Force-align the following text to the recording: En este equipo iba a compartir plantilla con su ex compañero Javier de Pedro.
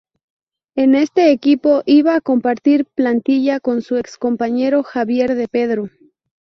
En 0.73 0.95
este 0.95 1.31
equipo 1.31 1.83
iba 1.85 2.15
a 2.15 2.21
compartir 2.21 2.87
plantilla 2.95 3.59
con 3.59 3.83
su 3.83 3.97
ex 3.97 4.17
compañero 4.17 4.81
Javier 4.81 5.35
de 5.35 5.47
Pedro. 5.47 5.89